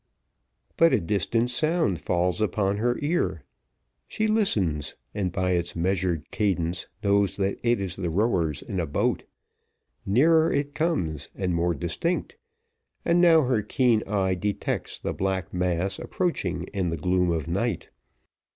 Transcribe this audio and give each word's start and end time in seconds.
But 0.77 0.93
a 0.93 0.99
distant 0.99 1.51
sound 1.51 2.01
falls 2.01 2.41
upon 2.41 2.77
her 2.77 2.97
ear; 3.03 3.43
she 4.07 4.25
listens, 4.25 4.95
and 5.13 5.31
by 5.31 5.51
its 5.51 5.75
measured 5.75 6.31
cadence 6.31 6.87
knows 7.03 7.37
that 7.37 7.59
it 7.61 7.79
is 7.79 7.97
the 7.97 8.09
rowers 8.09 8.63
in 8.63 8.79
a 8.79 8.87
boat: 8.87 9.25
nearer 10.03 10.51
it 10.51 10.73
comes 10.73 11.29
and 11.35 11.53
more 11.53 11.75
distinct, 11.75 12.35
and 13.05 13.21
now 13.21 13.43
her 13.43 13.61
keen 13.61 14.01
eye 14.07 14.33
detects 14.33 14.97
the 14.97 15.13
black 15.13 15.53
mass 15.53 15.99
approaching 15.99 16.63
in 16.73 16.89
the 16.89 16.97
gloom 16.97 17.29
of 17.29 17.47
night. 17.47 17.89